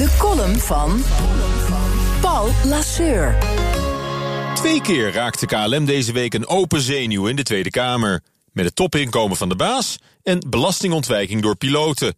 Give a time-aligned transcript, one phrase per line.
[0.00, 1.02] De column van
[2.20, 3.38] Paul Lasseur.
[4.54, 8.22] Twee keer raakte KLM deze week een open zenuw in de Tweede Kamer.
[8.52, 12.14] Met het topinkomen van de baas en belastingontwijking door piloten.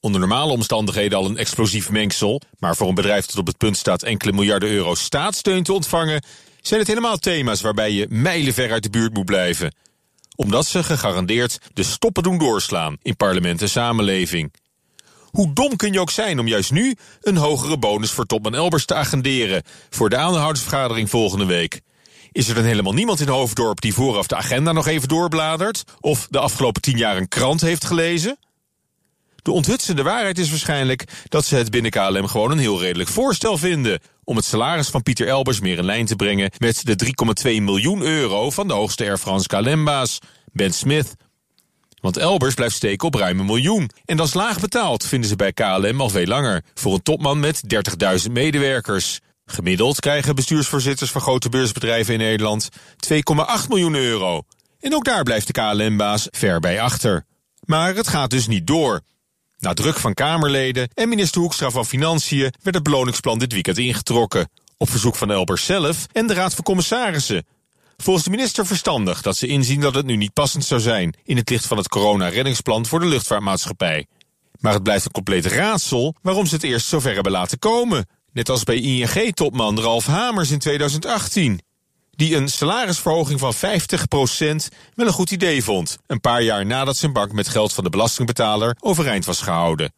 [0.00, 2.40] Onder normale omstandigheden al een explosief mengsel.
[2.58, 6.24] Maar voor een bedrijf dat op het punt staat enkele miljarden euro staatssteun te ontvangen,
[6.60, 9.74] zijn het helemaal thema's waarbij je mijlenver uit de buurt moet blijven.
[10.36, 14.52] Omdat ze gegarandeerd de stoppen doen doorslaan in parlement en samenleving.
[15.30, 18.84] Hoe dom kun je ook zijn om juist nu een hogere bonus voor topman Elbers
[18.84, 21.80] te agenderen voor de aandeelhoudersvergadering volgende week?
[22.32, 25.84] Is er dan helemaal niemand in Hoofddorp die vooraf de agenda nog even doorbladert?
[26.00, 28.38] Of de afgelopen tien jaar een krant heeft gelezen?
[29.42, 33.58] De onthutsende waarheid is waarschijnlijk dat ze het binnen KLM gewoon een heel redelijk voorstel
[33.58, 37.12] vinden om het salaris van Pieter Elbers meer in lijn te brengen met de
[37.56, 40.18] 3,2 miljoen euro van de hoogste Air France KLM-baas,
[40.52, 41.14] Ben Smith.
[42.00, 43.90] Want Elbers blijft steken op ruim een miljoen.
[44.04, 46.64] En dat is laag betaald, vinden ze bij KLM al veel langer.
[46.74, 47.62] Voor een topman met
[48.26, 49.20] 30.000 medewerkers.
[49.44, 52.68] Gemiddeld krijgen bestuursvoorzitters van grote beursbedrijven in Nederland
[53.12, 54.42] 2,8 miljoen euro.
[54.80, 57.24] En ook daar blijft de KLM-baas ver bij achter.
[57.64, 59.00] Maar het gaat dus niet door.
[59.58, 64.48] Na druk van Kamerleden en minister Hoekstra van Financiën werd het beloningsplan dit weekend ingetrokken.
[64.76, 67.46] Op verzoek van Elbers zelf en de Raad van Commissarissen.
[68.00, 71.36] Volgens de minister verstandig dat ze inzien dat het nu niet passend zou zijn in
[71.36, 74.06] het licht van het corona-reddingsplan voor de luchtvaartmaatschappij.
[74.60, 78.08] Maar het blijft een compleet raadsel waarom ze het eerst zover hebben laten komen.
[78.32, 81.60] Net als bij ING-topman Ralf Hamers in 2018.
[82.10, 83.58] Die een salarisverhoging van 50%
[84.94, 85.98] wel een goed idee vond.
[86.06, 89.92] Een paar jaar nadat zijn bank met geld van de belastingbetaler overeind was gehouden.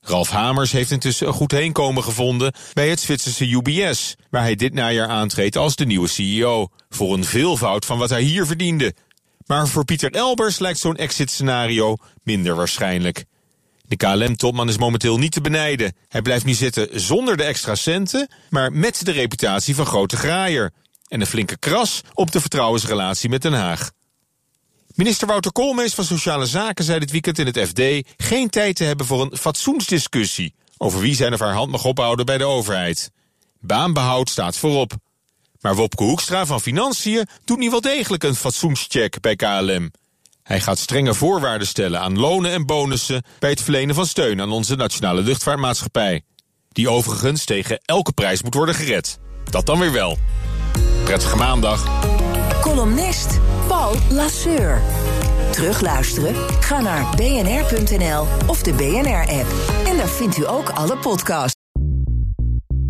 [0.00, 4.74] Ralf Hamers heeft intussen een goed heenkomen gevonden bij het Zwitserse UBS, waar hij dit
[4.74, 8.94] najaar aantreedt als de nieuwe CEO, voor een veelvoud van wat hij hier verdiende.
[9.46, 13.24] Maar voor Pieter Elbers lijkt zo'n exit-scenario minder waarschijnlijk.
[13.82, 15.94] De KLM-topman is momenteel niet te benijden.
[16.08, 20.72] Hij blijft nu zitten zonder de extra centen, maar met de reputatie van grote graaier.
[21.08, 23.90] En een flinke kras op de vertrouwensrelatie met Den Haag.
[24.94, 27.80] Minister Wouter Koolmees van Sociale Zaken zei dit weekend in het FD
[28.16, 32.26] geen tijd te hebben voor een fatsoensdiscussie over wie zijn of haar hand mag ophouden
[32.26, 33.10] bij de overheid.
[33.60, 34.92] Baanbehoud staat voorop.
[35.60, 39.90] Maar Wopke Hoekstra van Financiën doet nu wel degelijk een fatsoenscheck bij KLM.
[40.42, 44.50] Hij gaat strenge voorwaarden stellen aan lonen en bonussen bij het verlenen van steun aan
[44.50, 46.22] onze nationale luchtvaartmaatschappij.
[46.68, 49.18] Die overigens tegen elke prijs moet worden gered.
[49.50, 50.18] Dat dan weer wel.
[51.04, 51.84] Prettige maandag.
[52.60, 53.40] Columnist
[53.70, 54.82] Paul Lasseur.
[55.50, 56.34] Terugluisteren?
[56.60, 59.46] Ga naar bnr.nl of de BNR-app.
[59.86, 61.54] En daar vindt u ook alle podcasts.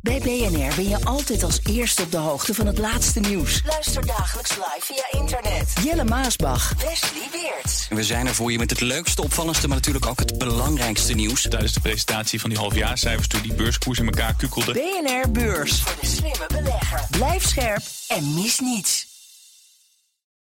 [0.00, 3.62] Bij BNR ben je altijd als eerste op de hoogte van het laatste nieuws.
[3.66, 5.72] Luister dagelijks live via internet.
[5.82, 6.74] Jelle Maasbach.
[6.74, 7.88] Wesley Weerts.
[7.88, 11.42] We zijn er voor je met het leukste, opvallendste, maar natuurlijk ook het belangrijkste nieuws.
[11.42, 14.72] Tijdens de presentatie van die halfjaarcijfers toen die beurskoers in elkaar kukkelde.
[14.72, 15.80] BNR Beurs.
[15.80, 17.00] Voor de slimme belegger.
[17.10, 19.15] Blijf scherp en mis niets.